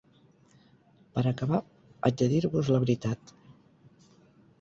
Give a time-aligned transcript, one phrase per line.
[1.17, 1.59] Per a acabar,
[2.07, 3.35] haig de dir-vos la veritat.